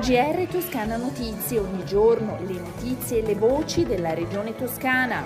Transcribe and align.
GR 0.00 0.46
Toscana 0.50 0.96
Notizie, 0.96 1.58
ogni 1.58 1.84
giorno 1.84 2.38
le 2.46 2.60
notizie 2.60 3.22
e 3.22 3.26
le 3.26 3.34
voci 3.34 3.84
della 3.84 4.14
regione 4.14 4.54
toscana. 4.54 5.22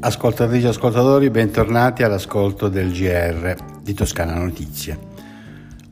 Ascoltatrici 0.00 0.64
e 0.64 0.68
ascoltatori, 0.68 1.28
bentornati 1.28 2.02
all'ascolto 2.02 2.68
del 2.68 2.92
GR 2.92 3.54
di 3.82 3.92
Toscana 3.94 4.34
Notizie. 4.34 5.07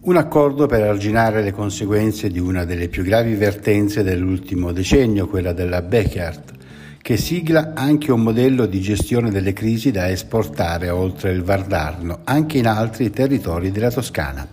Un 0.06 0.16
accordo 0.16 0.66
per 0.66 0.82
arginare 0.82 1.42
le 1.42 1.50
conseguenze 1.50 2.28
di 2.28 2.38
una 2.38 2.64
delle 2.64 2.86
più 2.86 3.02
gravi 3.02 3.34
vertenze 3.34 4.04
dell'ultimo 4.04 4.70
decennio, 4.70 5.26
quella 5.26 5.52
della 5.52 5.82
Beckert, 5.82 6.52
che 7.02 7.16
sigla 7.16 7.72
anche 7.74 8.12
un 8.12 8.20
modello 8.20 8.66
di 8.66 8.80
gestione 8.80 9.32
delle 9.32 9.52
crisi 9.52 9.90
da 9.90 10.08
esportare 10.08 10.90
oltre 10.90 11.32
il 11.32 11.42
Vardarno, 11.42 12.20
anche 12.22 12.58
in 12.58 12.68
altri 12.68 13.10
territori 13.10 13.72
della 13.72 13.90
Toscana. 13.90 14.46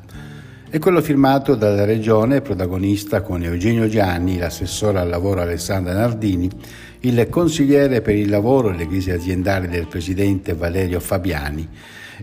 È 0.67 0.79
quello 0.79 1.03
firmato 1.03 1.53
dalla 1.53 1.85
Regione, 1.85 2.41
protagonista 2.41 3.21
con 3.21 3.43
Eugenio 3.43 3.87
Gianni, 3.87 4.39
l'assessore 4.39 4.97
al 4.97 5.09
lavoro 5.09 5.41
Alessandra 5.41 5.93
Nardini, 5.93 6.49
il 7.01 7.29
consigliere 7.29 8.01
per 8.01 8.15
il 8.15 8.31
lavoro 8.31 8.71
e 8.71 8.75
le 8.75 8.87
crisi 8.87 9.11
aziendali 9.11 9.67
del 9.67 9.85
presidente 9.85 10.55
Valerio 10.55 10.99
Fabiani, 10.99 11.69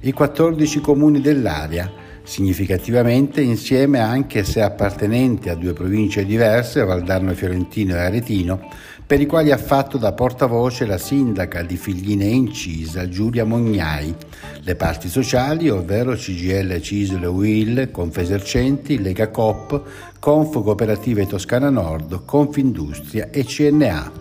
i 0.01 0.11
14 0.11 0.81
comuni 0.81 1.21
dell'area, 1.21 2.09
significativamente 2.31 3.41
insieme 3.41 3.99
anche 3.99 4.45
se 4.45 4.63
appartenenti 4.63 5.49
a 5.49 5.57
due 5.57 5.73
province 5.73 6.25
diverse, 6.25 6.85
Valdarno 6.85 7.35
Fiorentino 7.35 7.97
e 7.97 7.99
Aretino, 7.99 8.69
per 9.05 9.21
i 9.21 9.27
quali 9.27 9.51
ha 9.51 9.57
fatto 9.57 9.99
da 9.99 10.13
portavoce 10.13 10.87
la 10.87 10.97
sindaca 10.97 11.65
di 11.65 11.77
Figline 11.77 12.27
Incisa, 12.27 13.09
Giulia 13.09 13.45
Mognai, 13.45 14.15
le 14.61 14.77
parti 14.77 15.09
sociali, 15.09 15.69
ovvero 15.69 16.15
CGL 16.15 16.81
Cisole 16.81 17.27
Will, 17.27 17.91
Confesercenti, 17.91 19.03
Lega 19.03 19.31
Coop, 19.31 19.83
Conf 20.21 20.53
Cooperative 20.53 21.27
Toscana 21.27 21.69
Nord, 21.69 22.25
Confindustria 22.25 23.31
e 23.31 23.45
CNA. 23.45 24.13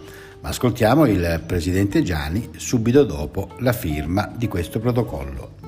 Ma 0.41 0.49
ascoltiamo 0.49 1.05
il 1.05 1.43
presidente 1.45 2.01
Gianni 2.01 2.49
subito 2.55 3.03
dopo 3.03 3.49
la 3.59 3.73
firma 3.73 4.33
di 4.35 4.47
questo 4.47 4.79
protocollo. 4.79 5.58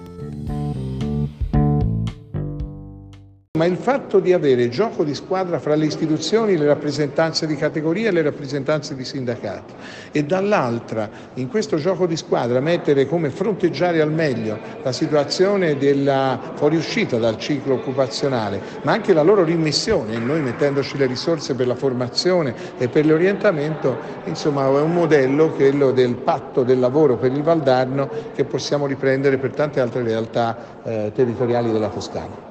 Ma 3.62 3.67
il 3.67 3.78
fatto 3.78 4.20
di 4.20 4.34
avere 4.34 4.70
gioco 4.70 5.04
di 5.04 5.14
squadra 5.14 5.59
fra 5.59 5.76
le 5.76 5.86
istituzioni, 5.86 6.58
le 6.58 6.66
rappresentanze 6.66 7.45
di 7.45 7.56
categoria 7.56 8.09
e 8.09 8.12
le 8.12 8.23
rappresentanze 8.23 8.95
di 8.95 9.06
sindacati 9.06 9.72
e 10.12 10.23
dall'altra 10.23 11.08
in 11.36 11.48
questo 11.48 11.78
gioco 11.78 12.08
di 12.08 12.18
squadra 12.18 12.59
mettere 12.59 13.06
come 13.06 13.30
fronteggiare 13.30 14.02
al 14.02 14.12
meglio 14.12 14.58
la 14.81 14.92
situazione 14.92 15.78
della 15.78 16.40
fuoriuscita 16.56 17.20
dal 17.20 17.38
ciclo 17.38 17.76
occupazionale, 17.76 18.59
ma 18.81 18.94
anche 18.94 19.14
la 19.14 19.22
loro 19.22 19.44
rimmissione, 19.44 20.18
noi 20.18 20.42
mettendoci 20.42 20.98
le 20.98 21.06
risorse 21.06 21.53
per 21.53 21.68
la 21.68 21.75
formazione 21.75 22.56
e 22.80 22.88
per 22.88 23.06
l'orientamento, 23.06 23.96
insomma 24.23 24.66
è 24.66 24.81
un 24.81 24.92
modello, 24.92 25.52
quello 25.52 25.92
del 25.92 26.16
patto 26.16 26.64
del 26.64 26.80
lavoro 26.80 27.18
per 27.18 27.31
il 27.31 27.44
Valdarno, 27.44 28.09
che 28.34 28.44
possiamo 28.44 28.88
riprendere 28.88 29.38
per 29.38 29.52
tante 29.52 29.80
altre 29.80 30.02
realtà 30.02 30.81
eh, 30.81 31.12
territoriali 31.14 31.72
della 31.72 31.90
Toscana 31.90 32.50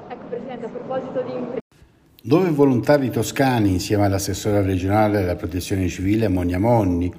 proposito 0.91 1.23
di 1.23 1.59
dove 2.23 2.51
volontari 2.51 3.11
toscani, 3.11 3.71
insieme 3.71 4.05
all'assessore 4.05 4.61
regionale 4.63 5.21
della 5.21 5.37
protezione 5.37 5.89
civile 5.89 6.29
Monia 6.29 6.59
Monni, 6.59 7.11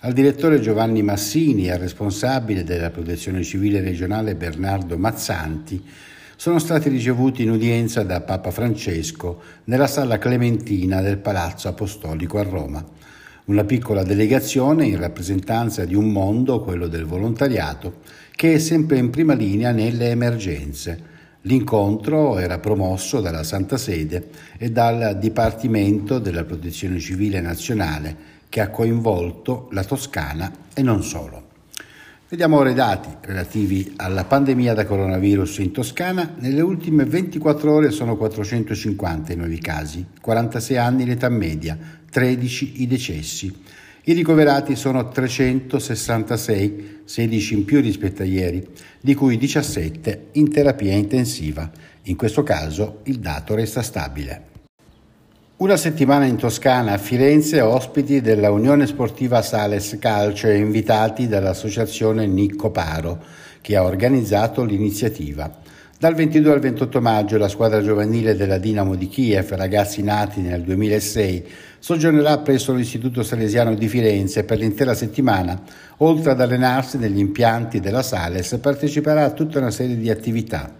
al 0.00 0.12
direttore 0.12 0.60
Giovanni 0.60 1.02
Massini 1.02 1.66
e 1.66 1.70
al 1.70 1.78
responsabile 1.78 2.64
della 2.64 2.90
protezione 2.90 3.42
civile 3.42 3.80
regionale 3.80 4.34
Bernardo 4.34 4.98
Mazzanti, 4.98 5.82
sono 6.36 6.58
stati 6.58 6.88
ricevuti 6.88 7.42
in 7.42 7.50
udienza 7.50 8.02
da 8.02 8.20
Papa 8.20 8.50
Francesco 8.50 9.40
nella 9.64 9.86
sala 9.86 10.18
Clementina 10.18 11.00
del 11.00 11.18
Palazzo 11.18 11.68
Apostolico 11.68 12.38
a 12.38 12.42
Roma. 12.42 12.84
Una 13.46 13.64
piccola 13.64 14.02
delegazione 14.02 14.86
in 14.86 14.98
rappresentanza 14.98 15.84
di 15.84 15.94
un 15.94 16.10
mondo, 16.10 16.60
quello 16.60 16.86
del 16.86 17.06
volontariato, 17.06 18.00
che 18.32 18.54
è 18.54 18.58
sempre 18.58 18.98
in 18.98 19.10
prima 19.10 19.34
linea 19.34 19.70
nelle 19.70 20.10
emergenze 20.10 21.09
L'incontro 21.44 22.38
era 22.38 22.58
promosso 22.58 23.22
dalla 23.22 23.44
Santa 23.44 23.78
Sede 23.78 24.28
e 24.58 24.70
dal 24.70 25.16
Dipartimento 25.18 26.18
della 26.18 26.44
Protezione 26.44 26.98
Civile 26.98 27.40
Nazionale 27.40 28.14
che 28.50 28.60
ha 28.60 28.68
coinvolto 28.68 29.68
la 29.70 29.82
Toscana 29.82 30.52
e 30.74 30.82
non 30.82 31.02
solo. 31.02 31.48
Vediamo 32.28 32.58
ora 32.58 32.68
i 32.68 32.74
dati 32.74 33.08
relativi 33.22 33.94
alla 33.96 34.24
pandemia 34.24 34.74
da 34.74 34.84
coronavirus 34.84 35.58
in 35.58 35.72
Toscana. 35.72 36.34
Nelle 36.38 36.60
ultime 36.60 37.04
24 37.04 37.72
ore 37.72 37.90
sono 37.90 38.18
450 38.18 39.32
i 39.32 39.36
nuovi 39.36 39.58
casi, 39.58 40.04
46 40.20 40.76
anni 40.76 41.06
l'età 41.06 41.30
media, 41.30 41.76
13 42.10 42.82
i 42.82 42.86
decessi. 42.86 43.62
I 44.04 44.14
ricoverati 44.14 44.76
sono 44.76 45.08
366, 45.08 47.00
16 47.04 47.54
in 47.54 47.64
più 47.66 47.82
rispetto 47.82 48.22
a 48.22 48.24
ieri, 48.24 48.66
di 48.98 49.14
cui 49.14 49.36
17 49.36 50.28
in 50.32 50.50
terapia 50.50 50.94
intensiva. 50.94 51.70
In 52.04 52.16
questo 52.16 52.42
caso 52.42 53.00
il 53.04 53.18
dato 53.18 53.54
resta 53.54 53.82
stabile. 53.82 54.48
Una 55.58 55.76
settimana 55.76 56.24
in 56.24 56.36
Toscana, 56.36 56.94
a 56.94 56.98
Firenze, 56.98 57.60
ospiti 57.60 58.22
della 58.22 58.50
Unione 58.50 58.86
Sportiva 58.86 59.42
Sales 59.42 59.98
Calcio 60.00 60.46
e 60.46 60.56
invitati 60.56 61.28
dall'associazione 61.28 62.26
Nicco 62.26 62.70
Paro, 62.70 63.22
che 63.60 63.76
ha 63.76 63.84
organizzato 63.84 64.64
l'iniziativa. 64.64 65.60
Dal 66.00 66.14
22 66.14 66.52
al 66.54 66.60
28 66.60 66.98
maggio 67.02 67.36
la 67.36 67.46
squadra 67.46 67.82
giovanile 67.82 68.34
della 68.34 68.56
Dinamo 68.56 68.94
di 68.94 69.06
Kiev, 69.06 69.50
ragazzi 69.50 70.02
nati 70.02 70.40
nel 70.40 70.62
2006, 70.62 71.46
soggiornerà 71.78 72.38
presso 72.38 72.72
l'Istituto 72.72 73.22
Salesiano 73.22 73.74
di 73.74 73.86
Firenze 73.86 74.44
per 74.44 74.56
l'intera 74.56 74.94
settimana. 74.94 75.60
Oltre 75.98 76.30
ad 76.30 76.40
allenarsi 76.40 76.96
negli 76.96 77.18
impianti 77.18 77.80
della 77.80 78.00
Sales, 78.00 78.56
parteciperà 78.62 79.24
a 79.24 79.32
tutta 79.32 79.58
una 79.58 79.70
serie 79.70 79.98
di 79.98 80.08
attività. 80.08 80.72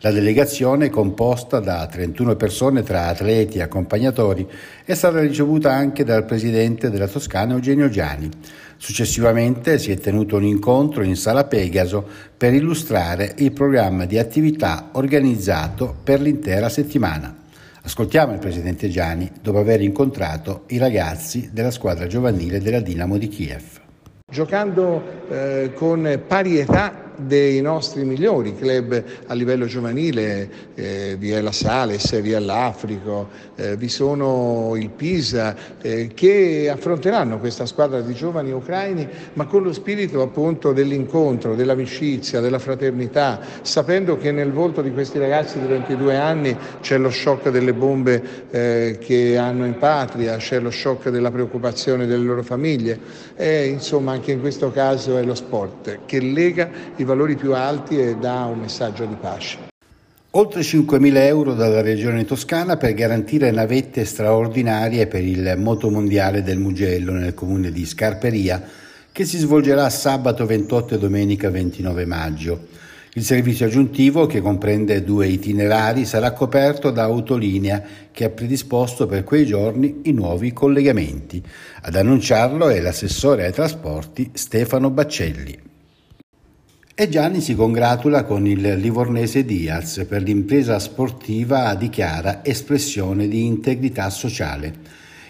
La 0.00 0.10
delegazione, 0.10 0.90
composta 0.90 1.60
da 1.60 1.86
31 1.86 2.36
persone 2.36 2.82
tra 2.82 3.06
atleti 3.06 3.58
e 3.58 3.62
accompagnatori, 3.62 4.46
è 4.84 4.94
stata 4.94 5.20
ricevuta 5.20 5.72
anche 5.72 6.04
dal 6.04 6.24
presidente 6.24 6.90
della 6.90 7.08
Toscana 7.08 7.54
Eugenio 7.54 7.88
Giani. 7.88 8.28
Successivamente 8.76 9.78
si 9.78 9.92
è 9.92 9.96
tenuto 9.96 10.36
un 10.36 10.44
incontro 10.44 11.02
in 11.02 11.16
Sala 11.16 11.44
Pegaso 11.44 12.06
per 12.36 12.52
illustrare 12.52 13.34
il 13.38 13.52
programma 13.52 14.04
di 14.04 14.18
attività 14.18 14.90
organizzato 14.92 15.96
per 16.02 16.20
l'intera 16.20 16.68
settimana. 16.68 17.34
Ascoltiamo 17.82 18.32
il 18.32 18.38
presidente 18.38 18.88
Gianni 18.88 19.30
dopo 19.40 19.58
aver 19.58 19.80
incontrato 19.80 20.64
i 20.68 20.78
ragazzi 20.78 21.50
della 21.52 21.70
squadra 21.70 22.06
giovanile 22.06 22.60
della 22.60 22.80
Dinamo 22.80 23.16
di 23.16 23.28
Kiev. 23.28 23.62
Giocando 24.30 25.28
eh, 25.30 25.72
con 25.74 26.22
pari 26.26 26.58
età 26.58 27.03
dei 27.16 27.60
nostri 27.60 28.04
migliori 28.04 28.54
club 28.56 29.02
a 29.26 29.34
livello 29.34 29.66
giovanile, 29.66 30.48
eh, 30.74 31.16
vi 31.18 31.30
è 31.30 31.40
la 31.40 31.52
Sales, 31.52 32.20
vi 32.20 32.32
è 32.32 32.38
l'Africo, 32.38 33.28
eh, 33.56 33.76
vi 33.76 33.88
sono 33.88 34.74
il 34.76 34.90
Pisa, 34.90 35.54
eh, 35.80 36.10
che 36.14 36.70
affronteranno 36.70 37.38
questa 37.38 37.66
squadra 37.66 38.00
di 38.00 38.14
giovani 38.14 38.52
ucraini, 38.52 39.06
ma 39.34 39.46
con 39.46 39.62
lo 39.62 39.72
spirito 39.72 40.22
appunto 40.22 40.72
dell'incontro, 40.72 41.54
dell'amicizia, 41.54 42.40
della 42.40 42.58
fraternità, 42.58 43.40
sapendo 43.62 44.16
che 44.16 44.32
nel 44.32 44.52
volto 44.52 44.82
di 44.82 44.92
questi 44.92 45.18
ragazzi 45.18 45.60
di 45.60 45.66
22 45.66 46.16
anni 46.16 46.56
c'è 46.80 46.98
lo 46.98 47.10
shock 47.10 47.50
delle 47.50 47.72
bombe 47.72 48.22
eh, 48.50 48.98
che 49.00 49.36
hanno 49.36 49.66
in 49.66 49.78
patria, 49.78 50.36
c'è 50.36 50.58
lo 50.58 50.70
shock 50.70 51.10
della 51.10 51.30
preoccupazione 51.30 52.06
delle 52.06 52.24
loro 52.24 52.42
famiglie 52.42 52.98
e 53.36 53.66
insomma 53.66 54.12
anche 54.12 54.32
in 54.32 54.40
questo 54.40 54.70
caso 54.70 55.16
è 55.18 55.22
lo 55.22 55.34
sport 55.34 56.00
che 56.06 56.20
lega 56.20 56.68
i 56.96 57.03
i 57.04 57.06
valori 57.06 57.36
più 57.36 57.54
alti 57.54 57.98
e 57.98 58.16
dà 58.16 58.46
un 58.46 58.60
messaggio 58.60 59.04
di 59.04 59.14
pace. 59.20 59.58
Oltre 60.36 60.62
5.000 60.62 61.16
euro 61.18 61.54
dalla 61.54 61.80
Regione 61.80 62.24
Toscana 62.24 62.76
per 62.76 62.92
garantire 62.94 63.52
navette 63.52 64.04
straordinarie 64.04 65.06
per 65.06 65.22
il 65.22 65.54
motomondiale 65.58 66.42
del 66.42 66.58
Mugello 66.58 67.12
nel 67.12 67.34
comune 67.34 67.70
di 67.70 67.86
Scarperia 67.86 68.60
che 69.12 69.24
si 69.24 69.38
svolgerà 69.38 69.88
sabato 69.90 70.44
28 70.44 70.96
e 70.96 70.98
domenica 70.98 71.48
29 71.48 72.04
maggio. 72.04 72.66
Il 73.12 73.22
servizio 73.22 73.66
aggiuntivo, 73.66 74.26
che 74.26 74.40
comprende 74.40 75.04
due 75.04 75.28
itinerari, 75.28 76.04
sarà 76.04 76.32
coperto 76.32 76.90
da 76.90 77.04
Autolinea, 77.04 77.80
che 78.10 78.24
ha 78.24 78.30
predisposto 78.30 79.06
per 79.06 79.22
quei 79.22 79.46
giorni 79.46 80.00
i 80.06 80.12
nuovi 80.12 80.52
collegamenti. 80.52 81.40
Ad 81.82 81.94
annunciarlo 81.94 82.70
è 82.70 82.80
l'assessore 82.80 83.44
ai 83.44 83.52
trasporti 83.52 84.30
Stefano 84.32 84.90
Baccelli. 84.90 85.73
E 86.96 87.08
Gianni 87.08 87.40
si 87.40 87.56
congratula 87.56 88.22
con 88.22 88.46
il 88.46 88.76
livornese 88.76 89.44
Diaz 89.44 90.06
per 90.08 90.22
l'impresa 90.22 90.78
sportiva 90.78 91.74
dichiara 91.74 92.44
espressione 92.44 93.26
di 93.26 93.44
integrità 93.44 94.08
sociale. 94.10 94.72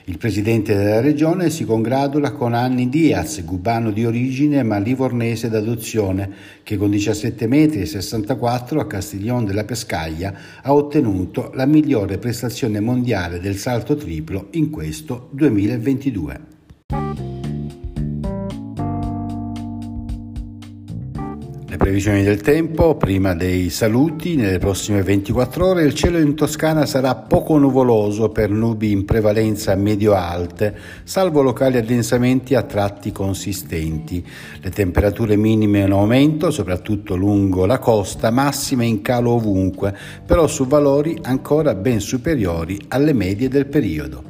Il 0.04 0.18
presidente 0.18 0.76
della 0.76 1.00
regione 1.00 1.48
si 1.48 1.64
congratula 1.64 2.32
con 2.32 2.52
Anni 2.52 2.90
Diaz, 2.90 3.42
cubano 3.46 3.92
di 3.92 4.04
origine 4.04 4.62
ma 4.62 4.76
livornese 4.76 5.48
d'adozione, 5.48 6.30
che 6.62 6.76
con 6.76 6.90
17 6.90 7.46
metri 7.46 7.80
e 7.80 7.86
64 7.86 8.80
a 8.80 8.86
Castiglione 8.86 9.46
della 9.46 9.64
Pescaglia 9.64 10.34
ha 10.60 10.74
ottenuto 10.74 11.50
la 11.54 11.64
migliore 11.64 12.18
prestazione 12.18 12.80
mondiale 12.80 13.40
del 13.40 13.56
salto 13.56 13.96
triplo 13.96 14.48
in 14.50 14.68
questo 14.68 15.30
2022. 15.32 17.33
Le 21.74 21.80
previsioni 21.80 22.22
del 22.22 22.40
tempo, 22.40 22.94
prima 22.94 23.34
dei 23.34 23.68
saluti, 23.68 24.36
nelle 24.36 24.58
prossime 24.58 25.02
24 25.02 25.66
ore 25.66 25.82
il 25.82 25.92
cielo 25.92 26.18
in 26.18 26.36
Toscana 26.36 26.86
sarà 26.86 27.16
poco 27.16 27.58
nuvoloso 27.58 28.28
per 28.28 28.48
nubi 28.48 28.92
in 28.92 29.04
prevalenza 29.04 29.74
medio-alte, 29.74 30.72
salvo 31.02 31.42
locali 31.42 31.76
addensamenti 31.76 32.54
a 32.54 32.62
tratti 32.62 33.10
consistenti. 33.10 34.24
Le 34.60 34.70
temperature 34.70 35.34
minime 35.34 35.80
in 35.80 35.90
aumento, 35.90 36.52
soprattutto 36.52 37.16
lungo 37.16 37.66
la 37.66 37.80
costa, 37.80 38.30
massime 38.30 38.86
in 38.86 39.02
calo 39.02 39.32
ovunque, 39.32 39.92
però 40.24 40.46
su 40.46 40.68
valori 40.68 41.18
ancora 41.22 41.74
ben 41.74 41.98
superiori 41.98 42.78
alle 42.86 43.12
medie 43.12 43.48
del 43.48 43.66
periodo. 43.66 44.22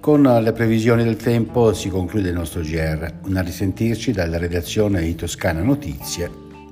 Con 0.00 0.20
le 0.20 0.52
previsioni 0.52 1.02
del 1.02 1.16
tempo 1.16 1.72
si 1.72 1.88
conclude 1.88 2.28
il 2.28 2.34
nostro 2.34 2.60
GR. 2.60 3.10
Una 3.24 3.40
risentirci 3.40 4.12
dalla 4.12 4.36
redazione 4.36 5.00
di 5.00 5.14
Toscana 5.14 5.62
Notizie 5.62 6.43